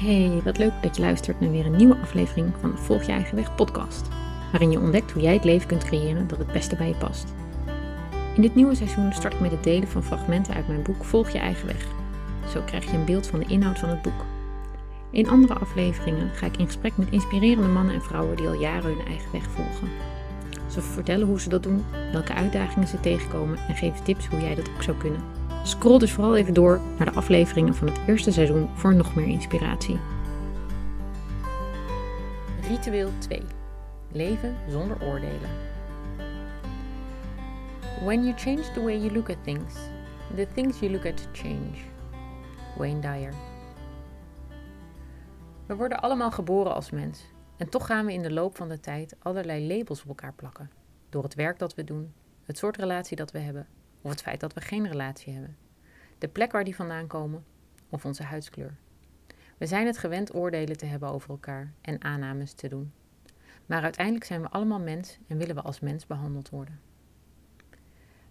Hey, 0.00 0.40
wat 0.44 0.58
leuk 0.58 0.72
dat 0.82 0.96
je 0.96 1.02
luistert 1.02 1.40
naar 1.40 1.50
weer 1.50 1.66
een 1.66 1.76
nieuwe 1.76 1.96
aflevering 2.02 2.52
van 2.60 2.70
de 2.70 2.76
Volg 2.76 3.02
je 3.02 3.12
eigen 3.12 3.36
weg 3.36 3.54
podcast, 3.54 4.08
waarin 4.50 4.70
je 4.70 4.80
ontdekt 4.80 5.10
hoe 5.10 5.22
jij 5.22 5.32
het 5.32 5.44
leven 5.44 5.68
kunt 5.68 5.84
creëren 5.84 6.28
dat 6.28 6.38
het 6.38 6.52
beste 6.52 6.76
bij 6.76 6.88
je 6.88 6.94
past. 6.94 7.34
In 8.34 8.42
dit 8.42 8.54
nieuwe 8.54 8.74
seizoen 8.74 9.12
start 9.12 9.34
ik 9.34 9.40
met 9.40 9.50
het 9.50 9.64
delen 9.64 9.88
van 9.88 10.04
fragmenten 10.04 10.54
uit 10.54 10.68
mijn 10.68 10.82
boek 10.82 11.04
Volg 11.04 11.30
je 11.30 11.38
eigen 11.38 11.66
weg. 11.66 11.86
Zo 12.52 12.62
krijg 12.66 12.84
je 12.84 12.96
een 12.96 13.04
beeld 13.04 13.26
van 13.26 13.38
de 13.38 13.44
inhoud 13.46 13.78
van 13.78 13.88
het 13.88 14.02
boek. 14.02 14.24
In 15.10 15.28
andere 15.28 15.54
afleveringen 15.54 16.30
ga 16.34 16.46
ik 16.46 16.56
in 16.56 16.66
gesprek 16.66 16.96
met 16.96 17.10
inspirerende 17.10 17.68
mannen 17.68 17.94
en 17.94 18.02
vrouwen 18.02 18.36
die 18.36 18.46
al 18.46 18.60
jaren 18.60 18.96
hun 18.96 19.06
eigen 19.06 19.32
weg 19.32 19.44
volgen. 19.50 19.88
Ze 20.66 20.82
vertellen 20.82 21.26
hoe 21.26 21.40
ze 21.40 21.48
dat 21.48 21.62
doen, 21.62 21.84
welke 22.12 22.34
uitdagingen 22.34 22.88
ze 22.88 23.00
tegenkomen 23.00 23.58
en 23.68 23.74
geven 23.74 24.04
tips 24.04 24.26
hoe 24.26 24.40
jij 24.40 24.54
dat 24.54 24.70
ook 24.74 24.82
zou 24.82 24.96
kunnen. 24.96 25.37
Scroll 25.68 25.98
dus 25.98 26.12
vooral 26.12 26.36
even 26.36 26.54
door 26.54 26.80
naar 26.96 27.12
de 27.12 27.16
afleveringen 27.16 27.74
van 27.74 27.88
het 27.88 27.98
eerste 28.06 28.32
seizoen 28.32 28.68
voor 28.74 28.94
nog 28.94 29.14
meer 29.14 29.26
inspiratie. 29.26 29.98
Ritueel 32.68 33.10
2. 33.18 33.42
Leven 34.12 34.56
zonder 34.68 35.02
oordelen. 35.02 35.50
When 38.04 38.24
you 38.24 38.36
change 38.36 38.72
the 38.72 38.82
way 38.82 38.96
you 38.98 39.12
look 39.12 39.30
at 39.30 39.44
things, 39.44 39.74
the 40.36 40.46
things 40.54 40.78
you 40.78 40.92
look 40.92 41.06
at 41.06 41.28
change. 41.32 41.76
Wayne 42.76 43.00
Dyer. 43.00 43.34
We 45.66 45.76
worden 45.76 46.00
allemaal 46.00 46.30
geboren 46.30 46.74
als 46.74 46.90
mens 46.90 47.24
en 47.56 47.68
toch 47.68 47.86
gaan 47.86 48.06
we 48.06 48.12
in 48.12 48.22
de 48.22 48.32
loop 48.32 48.56
van 48.56 48.68
de 48.68 48.80
tijd 48.80 49.16
allerlei 49.18 49.76
labels 49.76 50.02
op 50.02 50.08
elkaar 50.08 50.32
plakken. 50.32 50.70
Door 51.08 51.22
het 51.22 51.34
werk 51.34 51.58
dat 51.58 51.74
we 51.74 51.84
doen, 51.84 52.12
het 52.44 52.58
soort 52.58 52.76
relatie 52.76 53.16
dat 53.16 53.30
we 53.30 53.38
hebben 53.38 53.66
of 54.02 54.10
het 54.10 54.22
feit 54.22 54.40
dat 54.40 54.54
we 54.54 54.60
geen 54.60 54.88
relatie 54.88 55.32
hebben, 55.32 55.56
de 56.18 56.28
plek 56.28 56.52
waar 56.52 56.64
die 56.64 56.76
vandaan 56.76 57.06
komen 57.06 57.44
of 57.88 58.04
onze 58.04 58.22
huidskleur. 58.22 58.76
We 59.58 59.66
zijn 59.66 59.86
het 59.86 59.98
gewend 59.98 60.34
oordelen 60.34 60.76
te 60.76 60.86
hebben 60.86 61.08
over 61.08 61.30
elkaar 61.30 61.72
en 61.80 62.04
aannames 62.04 62.52
te 62.52 62.68
doen. 62.68 62.92
Maar 63.66 63.82
uiteindelijk 63.82 64.24
zijn 64.24 64.40
we 64.40 64.48
allemaal 64.48 64.80
mens 64.80 65.18
en 65.26 65.38
willen 65.38 65.54
we 65.54 65.62
als 65.62 65.80
mens 65.80 66.06
behandeld 66.06 66.48
worden. 66.48 66.80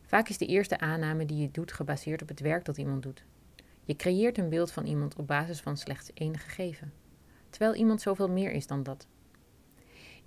Vaak 0.01 0.29
is 0.29 0.37
de 0.37 0.45
eerste 0.45 0.79
aanname 0.79 1.25
die 1.25 1.37
je 1.37 1.51
doet 1.51 1.71
gebaseerd 1.71 2.21
op 2.21 2.27
het 2.27 2.39
werk 2.39 2.65
dat 2.65 2.77
iemand 2.77 3.03
doet. 3.03 3.25
Je 3.83 3.95
creëert 3.95 4.37
een 4.37 4.49
beeld 4.49 4.71
van 4.71 4.85
iemand 4.85 5.15
op 5.15 5.27
basis 5.27 5.59
van 5.59 5.77
slechts 5.77 6.13
één 6.13 6.37
gegeven, 6.37 6.93
terwijl 7.49 7.75
iemand 7.75 8.01
zoveel 8.01 8.29
meer 8.29 8.51
is 8.51 8.67
dan 8.67 8.83
dat. 8.83 9.07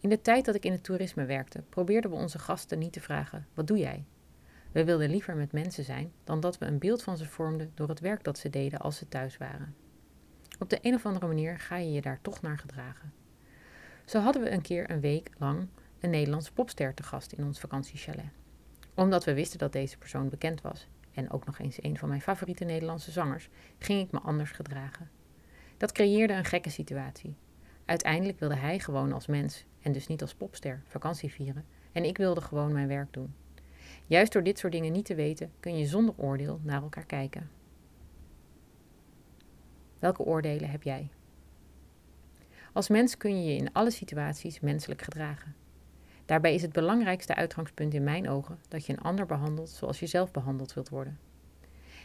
In 0.00 0.08
de 0.08 0.20
tijd 0.20 0.44
dat 0.44 0.54
ik 0.54 0.64
in 0.64 0.72
het 0.72 0.84
toerisme 0.84 1.24
werkte, 1.24 1.62
probeerden 1.68 2.10
we 2.10 2.16
onze 2.16 2.38
gasten 2.38 2.78
niet 2.78 2.92
te 2.92 3.00
vragen: 3.00 3.46
wat 3.54 3.66
doe 3.66 3.78
jij? 3.78 4.04
We 4.72 4.84
wilden 4.84 5.10
liever 5.10 5.36
met 5.36 5.52
mensen 5.52 5.84
zijn 5.84 6.12
dan 6.24 6.40
dat 6.40 6.58
we 6.58 6.66
een 6.66 6.78
beeld 6.78 7.02
van 7.02 7.16
ze 7.16 7.26
vormden 7.26 7.72
door 7.74 7.88
het 7.88 8.00
werk 8.00 8.24
dat 8.24 8.38
ze 8.38 8.50
deden 8.50 8.78
als 8.78 8.96
ze 8.96 9.08
thuis 9.08 9.38
waren. 9.38 9.74
Op 10.58 10.70
de 10.70 10.78
een 10.82 10.94
of 10.94 11.06
andere 11.06 11.26
manier 11.26 11.58
ga 11.58 11.76
je 11.76 11.92
je 11.92 12.00
daar 12.00 12.18
toch 12.22 12.42
naar 12.42 12.58
gedragen. 12.58 13.12
Zo 14.04 14.20
hadden 14.20 14.42
we 14.42 14.50
een 14.50 14.62
keer 14.62 14.90
een 14.90 15.00
week 15.00 15.30
lang 15.38 15.68
een 16.00 16.10
Nederlandse 16.10 16.52
popster 16.52 16.94
te 16.94 17.02
gast 17.02 17.32
in 17.32 17.44
ons 17.44 17.60
vakantiechalet. 17.60 18.30
Omdat 18.94 19.24
we 19.24 19.34
wisten 19.34 19.58
dat 19.58 19.72
deze 19.72 19.98
persoon 19.98 20.28
bekend 20.28 20.60
was 20.60 20.88
en 21.12 21.30
ook 21.30 21.46
nog 21.46 21.58
eens 21.58 21.82
een 21.82 21.98
van 21.98 22.08
mijn 22.08 22.20
favoriete 22.20 22.64
Nederlandse 22.64 23.10
zangers, 23.10 23.48
ging 23.78 24.06
ik 24.06 24.12
me 24.12 24.18
anders 24.18 24.50
gedragen. 24.50 25.10
Dat 25.76 25.92
creëerde 25.92 26.32
een 26.32 26.44
gekke 26.44 26.70
situatie. 26.70 27.34
Uiteindelijk 27.84 28.38
wilde 28.38 28.56
hij 28.56 28.78
gewoon 28.78 29.12
als 29.12 29.26
mens 29.26 29.64
en 29.80 29.92
dus 29.92 30.06
niet 30.06 30.22
als 30.22 30.34
popster 30.34 30.82
vakantie 30.86 31.32
vieren 31.32 31.64
en 31.92 32.04
ik 32.04 32.16
wilde 32.16 32.40
gewoon 32.40 32.72
mijn 32.72 32.88
werk 32.88 33.12
doen. 33.12 33.34
Juist 34.10 34.32
door 34.32 34.42
dit 34.42 34.58
soort 34.58 34.72
dingen 34.72 34.92
niet 34.92 35.04
te 35.04 35.14
weten, 35.14 35.52
kun 35.60 35.78
je 35.78 35.86
zonder 35.86 36.14
oordeel 36.16 36.60
naar 36.62 36.82
elkaar 36.82 37.04
kijken. 37.04 37.50
Welke 39.98 40.22
oordelen 40.22 40.70
heb 40.70 40.82
jij? 40.82 41.08
Als 42.72 42.88
mens 42.88 43.16
kun 43.16 43.44
je 43.44 43.52
je 43.52 43.58
in 43.58 43.72
alle 43.72 43.90
situaties 43.90 44.60
menselijk 44.60 45.02
gedragen. 45.02 45.54
Daarbij 46.24 46.54
is 46.54 46.62
het 46.62 46.72
belangrijkste 46.72 47.34
uitgangspunt 47.34 47.94
in 47.94 48.04
mijn 48.04 48.28
ogen 48.28 48.58
dat 48.68 48.86
je 48.86 48.92
een 48.92 49.02
ander 49.02 49.26
behandelt 49.26 49.70
zoals 49.70 50.00
je 50.00 50.06
zelf 50.06 50.30
behandeld 50.30 50.74
wilt 50.74 50.88
worden. 50.88 51.18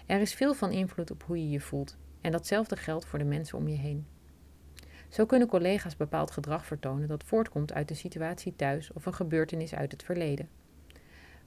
Er 0.06 0.22
is 0.22 0.34
veel 0.34 0.54
van 0.54 0.72
invloed 0.72 1.12
op 1.12 1.24
hoe 1.24 1.38
je 1.38 1.50
je 1.50 1.62
voelt 1.62 1.98
en 2.22 2.32
datzelfde 2.32 2.76
geldt 2.76 3.06
voor 3.06 3.20
de 3.20 3.26
mensen 3.26 3.58
om 3.58 3.68
je 3.68 3.78
heen. 3.78 4.08
Zo 5.10 5.26
kunnen 5.26 5.48
collega's 5.48 5.96
bepaald 5.96 6.32
gedrag 6.32 6.66
vertonen 6.66 7.08
dat 7.08 7.24
voortkomt 7.24 7.74
uit 7.74 7.88
de 7.88 7.94
situatie 7.94 8.56
thuis 8.56 8.94
of 8.94 9.06
een 9.06 9.14
gebeurtenis 9.14 9.76
uit 9.76 9.92
het 9.92 10.04
verleden. 10.04 10.50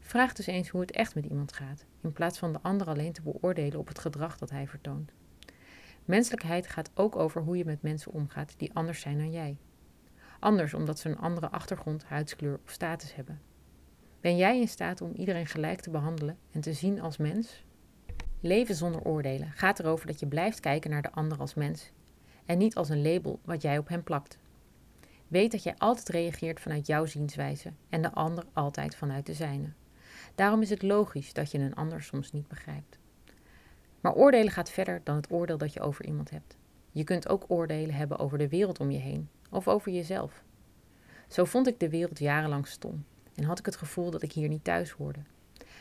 Vraag 0.00 0.32
dus 0.32 0.46
eens 0.46 0.68
hoe 0.68 0.80
het 0.80 0.90
echt 0.90 1.14
met 1.14 1.24
iemand 1.24 1.52
gaat, 1.52 1.84
in 2.02 2.12
plaats 2.12 2.38
van 2.38 2.52
de 2.52 2.58
ander 2.62 2.86
alleen 2.86 3.12
te 3.12 3.22
beoordelen 3.22 3.78
op 3.78 3.88
het 3.88 3.98
gedrag 3.98 4.38
dat 4.38 4.50
hij 4.50 4.66
vertoont. 4.66 5.12
Menselijkheid 6.04 6.66
gaat 6.66 6.90
ook 6.94 7.16
over 7.16 7.42
hoe 7.42 7.56
je 7.56 7.64
met 7.64 7.82
mensen 7.82 8.12
omgaat 8.12 8.54
die 8.56 8.74
anders 8.74 9.00
zijn 9.00 9.18
dan 9.18 9.30
jij. 9.30 9.56
Anders 10.40 10.74
omdat 10.74 10.98
ze 10.98 11.08
een 11.08 11.18
andere 11.18 11.50
achtergrond, 11.50 12.04
huidskleur 12.04 12.60
of 12.64 12.70
status 12.70 13.14
hebben. 13.14 13.40
Ben 14.20 14.36
jij 14.36 14.60
in 14.60 14.68
staat 14.68 15.00
om 15.00 15.12
iedereen 15.14 15.46
gelijk 15.46 15.80
te 15.80 15.90
behandelen 15.90 16.38
en 16.50 16.60
te 16.60 16.72
zien 16.72 17.00
als 17.00 17.16
mens? 17.16 17.64
Leven 18.40 18.74
zonder 18.74 19.02
oordelen 19.02 19.52
gaat 19.52 19.78
erover 19.78 20.06
dat 20.06 20.20
je 20.20 20.26
blijft 20.26 20.60
kijken 20.60 20.90
naar 20.90 21.02
de 21.02 21.12
ander 21.12 21.38
als 21.38 21.54
mens 21.54 21.92
en 22.44 22.58
niet 22.58 22.74
als 22.74 22.88
een 22.88 23.02
label 23.02 23.40
wat 23.44 23.62
jij 23.62 23.78
op 23.78 23.88
hem 23.88 24.02
plakt. 24.02 24.38
Weet 25.28 25.50
dat 25.50 25.62
jij 25.62 25.74
altijd 25.78 26.08
reageert 26.08 26.60
vanuit 26.60 26.86
jouw 26.86 27.06
zienswijze 27.06 27.72
en 27.88 28.02
de 28.02 28.12
ander 28.12 28.44
altijd 28.52 28.96
vanuit 28.96 29.26
de 29.26 29.34
zijne. 29.34 29.72
Daarom 30.38 30.62
is 30.62 30.70
het 30.70 30.82
logisch 30.82 31.32
dat 31.32 31.50
je 31.50 31.58
een 31.58 31.74
ander 31.74 32.02
soms 32.02 32.32
niet 32.32 32.48
begrijpt. 32.48 32.98
Maar 34.00 34.14
oordelen 34.14 34.52
gaat 34.52 34.70
verder 34.70 35.00
dan 35.04 35.16
het 35.16 35.30
oordeel 35.30 35.58
dat 35.58 35.72
je 35.72 35.80
over 35.80 36.04
iemand 36.04 36.30
hebt. 36.30 36.56
Je 36.92 37.04
kunt 37.04 37.28
ook 37.28 37.44
oordelen 37.48 37.94
hebben 37.94 38.18
over 38.18 38.38
de 38.38 38.48
wereld 38.48 38.80
om 38.80 38.90
je 38.90 38.98
heen 38.98 39.28
of 39.50 39.68
over 39.68 39.92
jezelf. 39.92 40.42
Zo 41.28 41.44
vond 41.44 41.66
ik 41.66 41.80
de 41.80 41.88
wereld 41.88 42.18
jarenlang 42.18 42.66
stom 42.66 43.04
en 43.34 43.44
had 43.44 43.58
ik 43.58 43.66
het 43.66 43.76
gevoel 43.76 44.10
dat 44.10 44.22
ik 44.22 44.32
hier 44.32 44.48
niet 44.48 44.64
thuis 44.64 44.90
hoorde. 44.90 45.18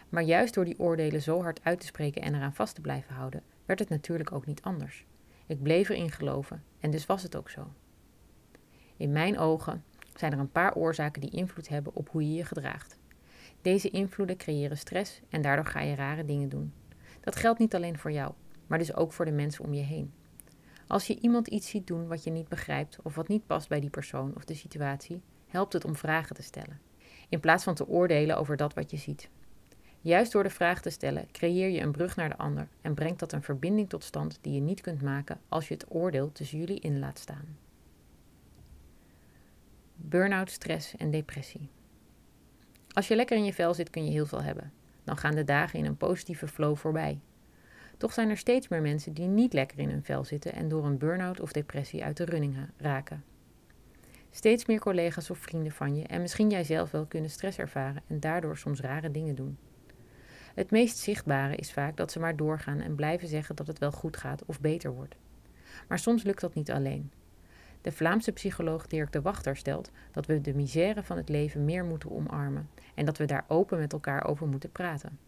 Maar 0.10 0.24
juist 0.24 0.54
door 0.54 0.66
die 0.66 0.80
oordelen 0.80 1.22
zo 1.22 1.42
hard 1.42 1.60
uit 1.64 1.80
te 1.80 1.86
spreken 1.86 2.22
en 2.22 2.36
eraan 2.36 2.54
vast 2.54 2.76
te 2.76 2.82
blijven 2.82 3.16
houden, 3.16 3.44
werd 3.66 3.80
het 3.80 3.90
natuurlijk 3.90 4.32
ook 4.32 4.46
niet 4.46 4.62
anders. 4.62 5.06
Ik 5.46 5.64
bleef 5.64 5.90
erin 5.90 6.12
geloven 6.12 6.64
en 6.80 6.92
dus 6.92 7.06
was 7.06 7.24
het 7.24 7.36
ook 7.36 7.50
zo. 7.50 7.68
In 8.96 9.12
mijn 9.12 9.38
ogen 9.38 9.84
zijn 10.16 10.32
er 10.32 10.40
een 10.40 10.52
paar 10.52 10.76
oorzaken 10.76 11.22
die 11.22 11.32
invloed 11.32 11.68
hebben 11.68 11.96
op 11.96 12.10
hoe 12.10 12.30
je 12.30 12.34
je 12.34 12.46
gedraagt. 12.46 12.98
Deze 13.68 13.90
invloeden 13.90 14.38
creëren 14.38 14.78
stress 14.78 15.22
en 15.30 15.42
daardoor 15.42 15.66
ga 15.66 15.82
je 15.82 15.96
rare 15.96 16.26
dingen 16.26 16.50
doen. 16.50 16.74
Dat 17.20 17.36
geldt 17.36 17.60
niet 17.60 17.76
alleen 17.76 17.98
voor 17.98 18.12
jou, 18.12 18.34
maar 18.68 18.78
dus 18.78 18.94
ook 18.94 19.14
voor 19.14 19.26
de 19.26 19.32
mensen 19.32 19.64
om 19.64 19.74
je 19.74 19.84
heen. 19.84 20.14
Als 20.88 21.08
je 21.08 21.20
iemand 21.20 21.48
iets 21.48 21.70
ziet 21.70 21.88
doen 21.88 22.08
wat 22.08 22.24
je 22.24 22.32
niet 22.32 22.48
begrijpt 22.48 22.98
of 23.04 23.16
wat 23.16 23.28
niet 23.28 23.46
past 23.46 23.70
bij 23.70 23.80
die 23.80 23.90
persoon 23.90 24.36
of 24.36 24.46
de 24.46 24.54
situatie, 24.54 25.22
helpt 25.48 25.74
het 25.74 25.86
om 25.86 25.96
vragen 25.96 26.36
te 26.36 26.42
stellen, 26.42 26.80
in 27.30 27.40
plaats 27.40 27.64
van 27.64 27.76
te 27.76 27.88
oordelen 27.88 28.38
over 28.38 28.58
dat 28.58 28.74
wat 28.74 28.92
je 28.92 28.98
ziet. 28.98 29.30
Juist 30.02 30.32
door 30.32 30.44
de 30.44 30.50
vraag 30.50 30.82
te 30.82 30.90
stellen 30.90 31.32
creëer 31.32 31.70
je 31.70 31.82
een 31.82 31.92
brug 31.92 32.16
naar 32.16 32.30
de 32.30 32.38
ander 32.38 32.68
en 32.82 32.94
brengt 32.94 33.20
dat 33.20 33.32
een 33.32 33.44
verbinding 33.44 33.90
tot 33.90 34.04
stand 34.04 34.38
die 34.42 34.54
je 34.54 34.62
niet 34.62 34.82
kunt 34.82 35.02
maken 35.02 35.40
als 35.50 35.68
je 35.68 35.74
het 35.74 35.86
oordeel 35.90 36.32
tussen 36.32 36.58
jullie 36.58 36.80
in 36.80 37.00
laat 37.00 37.20
staan. 37.20 37.58
Burnout, 39.96 40.52
stress 40.52 40.96
en 40.96 41.12
depressie. 41.12 41.70
Als 42.98 43.08
je 43.08 43.16
lekker 43.16 43.38
in 43.38 43.46
je 43.46 43.54
vel 43.54 43.74
zit 43.74 43.90
kun 43.90 44.06
je 44.06 44.12
heel 44.12 44.26
veel 44.26 44.42
hebben. 44.42 44.72
Dan 45.04 45.18
gaan 45.18 45.36
de 45.36 45.44
dagen 45.44 45.80
in 45.80 45.86
een 45.86 45.98
positieve 45.98 46.48
flow 46.48 46.76
voorbij. 46.76 47.20
Toch 47.98 48.14
zijn 48.14 48.30
er 48.30 48.38
steeds 48.38 48.68
meer 48.68 48.82
mensen 48.82 49.14
die 49.14 49.28
niet 49.28 49.54
lekker 49.54 49.80
in 49.80 49.90
hun 49.90 50.04
vel 50.04 50.24
zitten 50.24 50.54
en 50.54 50.68
door 50.68 50.86
een 50.86 50.98
burn-out 50.98 51.40
of 51.40 51.52
depressie 51.52 52.04
uit 52.04 52.18
de 52.18 52.26
running 52.26 52.56
raken. 52.78 53.24
Steeds 54.32 54.66
meer 54.66 54.80
collega's 54.80 55.30
of 55.30 55.38
vrienden 55.38 55.72
van 55.72 55.96
je 55.96 56.04
en 56.04 56.22
misschien 56.22 56.50
jijzelf 56.50 56.92
wel 56.92 57.06
kunnen 57.06 57.30
stress 57.30 57.58
ervaren 57.58 58.04
en 58.08 58.20
daardoor 58.20 58.58
soms 58.58 58.82
rare 58.82 59.12
dingen 59.12 59.36
doen. 59.36 59.58
Het 60.56 60.72
meest 60.72 60.98
zichtbare 60.98 61.56
is 61.56 61.72
vaak 61.72 61.98
dat 61.98 62.12
ze 62.12 62.20
maar 62.20 62.36
doorgaan 62.36 62.80
en 62.80 62.96
blijven 62.96 63.28
zeggen 63.28 63.56
dat 63.56 63.68
het 63.68 63.80
wel 63.80 63.92
goed 63.92 64.18
gaat 64.18 64.46
of 64.46 64.62
beter 64.62 64.94
wordt. 64.94 65.16
Maar 65.88 66.00
soms 66.00 66.24
lukt 66.24 66.42
dat 66.42 66.54
niet 66.54 66.72
alleen. 66.72 67.12
De 67.82 67.92
Vlaamse 67.92 68.32
psycholoog 68.32 68.88
Dirk 68.88 69.12
de 69.12 69.22
Wachter 69.22 69.56
stelt 69.56 69.92
dat 70.12 70.26
we 70.26 70.42
de 70.42 70.54
misère 70.54 71.04
van 71.04 71.18
het 71.18 71.30
leven 71.30 71.66
meer 71.66 71.84
moeten 71.86 72.12
omarmen 72.12 72.70
en 72.96 73.06
dat 73.06 73.18
we 73.18 73.26
daar 73.26 73.46
open 73.48 73.80
met 73.80 73.94
elkaar 73.94 74.26
over 74.26 74.48
moeten 74.48 74.72
praten. 74.72 75.20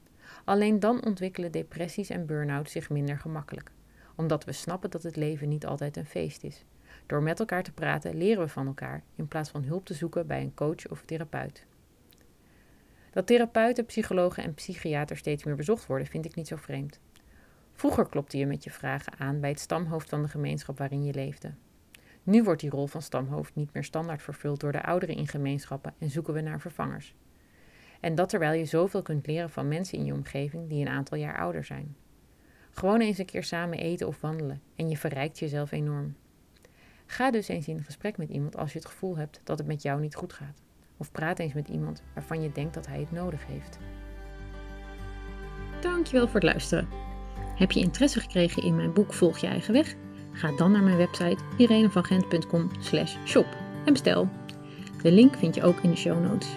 Alleen 0.43 0.79
dan 0.79 1.05
ontwikkelen 1.05 1.51
depressies 1.51 2.09
en 2.09 2.25
burn-out 2.25 2.69
zich 2.69 2.89
minder 2.89 3.17
gemakkelijk, 3.17 3.71
omdat 4.15 4.43
we 4.43 4.51
snappen 4.51 4.89
dat 4.89 5.03
het 5.03 5.15
leven 5.15 5.49
niet 5.49 5.65
altijd 5.65 5.97
een 5.97 6.05
feest 6.05 6.43
is. 6.43 6.65
Door 7.05 7.23
met 7.23 7.39
elkaar 7.39 7.63
te 7.63 7.71
praten 7.71 8.17
leren 8.17 8.43
we 8.43 8.49
van 8.49 8.67
elkaar 8.67 9.03
in 9.15 9.27
plaats 9.27 9.49
van 9.49 9.63
hulp 9.63 9.85
te 9.85 9.93
zoeken 9.93 10.27
bij 10.27 10.41
een 10.41 10.53
coach 10.53 10.89
of 10.89 11.01
therapeut. 11.05 11.65
Dat 13.11 13.27
therapeuten, 13.27 13.85
psychologen 13.85 14.43
en 14.43 14.53
psychiaters 14.53 15.19
steeds 15.19 15.43
meer 15.43 15.55
bezocht 15.55 15.85
worden, 15.85 16.07
vind 16.07 16.25
ik 16.25 16.35
niet 16.35 16.47
zo 16.47 16.55
vreemd. 16.55 16.99
Vroeger 17.73 18.09
klopte 18.09 18.37
je 18.37 18.45
met 18.45 18.63
je 18.63 18.71
vragen 18.71 19.13
aan 19.17 19.39
bij 19.39 19.49
het 19.49 19.59
stamhoofd 19.59 20.09
van 20.09 20.21
de 20.21 20.27
gemeenschap 20.27 20.77
waarin 20.77 21.03
je 21.03 21.13
leefde. 21.13 21.53
Nu 22.29 22.43
wordt 22.43 22.61
die 22.61 22.69
rol 22.69 22.87
van 22.87 23.01
stamhoofd 23.01 23.55
niet 23.55 23.73
meer 23.73 23.83
standaard 23.83 24.21
vervuld 24.21 24.59
door 24.59 24.71
de 24.71 24.83
ouderen 24.83 25.15
in 25.15 25.27
gemeenschappen 25.27 25.93
en 25.97 26.09
zoeken 26.09 26.33
we 26.33 26.41
naar 26.41 26.59
vervangers. 26.59 27.15
En 27.99 28.15
dat 28.15 28.29
terwijl 28.29 28.59
je 28.59 28.65
zoveel 28.65 29.01
kunt 29.01 29.27
leren 29.27 29.49
van 29.49 29.67
mensen 29.67 29.97
in 29.97 30.05
je 30.05 30.13
omgeving 30.13 30.69
die 30.69 30.81
een 30.81 30.91
aantal 30.91 31.17
jaar 31.17 31.37
ouder 31.37 31.63
zijn. 31.63 31.95
Gewoon 32.71 33.01
eens 33.01 33.17
een 33.17 33.25
keer 33.25 33.43
samen 33.43 33.77
eten 33.77 34.07
of 34.07 34.21
wandelen 34.21 34.61
en 34.75 34.89
je 34.89 34.97
verrijkt 34.97 35.39
jezelf 35.39 35.71
enorm. 35.71 36.15
Ga 37.05 37.31
dus 37.31 37.47
eens 37.47 37.67
in 37.67 37.83
gesprek 37.83 38.17
met 38.17 38.29
iemand 38.29 38.57
als 38.57 38.73
je 38.73 38.79
het 38.79 38.87
gevoel 38.87 39.17
hebt 39.17 39.41
dat 39.43 39.57
het 39.57 39.67
met 39.67 39.81
jou 39.81 39.99
niet 39.99 40.15
goed 40.15 40.33
gaat. 40.33 40.61
Of 40.97 41.11
praat 41.11 41.39
eens 41.39 41.53
met 41.53 41.67
iemand 41.67 42.03
waarvan 42.13 42.41
je 42.41 42.51
denkt 42.51 42.73
dat 42.73 42.87
hij 42.87 42.99
het 42.99 43.11
nodig 43.11 43.45
heeft. 43.45 43.77
Dankjewel 45.81 46.25
voor 46.25 46.39
het 46.39 46.49
luisteren. 46.49 46.87
Heb 47.55 47.71
je 47.71 47.79
interesse 47.79 48.19
gekregen 48.19 48.63
in 48.63 48.75
mijn 48.75 48.93
boek 48.93 49.13
Volg 49.13 49.37
je 49.37 49.47
eigen 49.47 49.73
weg? 49.73 49.95
Ga 50.39 50.51
dan 50.51 50.71
naar 50.71 50.83
mijn 50.83 50.97
website 50.97 51.43
irenevangent.com 51.57 52.69
shop 53.25 53.45
en 53.85 53.93
bestel. 53.93 54.29
De 55.01 55.11
link 55.11 55.35
vind 55.35 55.55
je 55.55 55.63
ook 55.63 55.79
in 55.79 55.89
de 55.89 55.95
show 55.95 56.23
notes. 56.23 56.47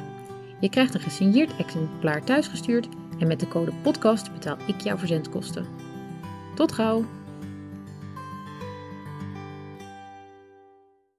Je 0.60 0.68
krijgt 0.68 0.94
een 0.94 1.00
gesigneerd 1.00 1.56
exemplaar 1.56 2.24
thuisgestuurd 2.24 2.88
en 3.18 3.26
met 3.26 3.40
de 3.40 3.48
code 3.48 3.72
podcast 3.82 4.32
betaal 4.32 4.56
ik 4.66 4.80
jouw 4.80 4.96
verzendkosten. 4.96 5.66
Tot 6.54 6.72
gauw! 6.72 7.04